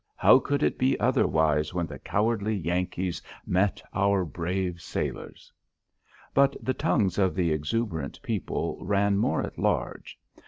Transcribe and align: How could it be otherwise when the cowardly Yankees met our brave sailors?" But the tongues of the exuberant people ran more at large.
How 0.15 0.39
could 0.39 0.63
it 0.63 0.79
be 0.79 0.99
otherwise 0.99 1.75
when 1.75 1.85
the 1.85 1.99
cowardly 1.99 2.55
Yankees 2.55 3.21
met 3.45 3.83
our 3.93 4.25
brave 4.25 4.81
sailors?" 4.81 5.53
But 6.33 6.55
the 6.59 6.73
tongues 6.73 7.19
of 7.19 7.35
the 7.35 7.51
exuberant 7.51 8.19
people 8.23 8.79
ran 8.83 9.19
more 9.19 9.43
at 9.43 9.59
large. 9.59 10.17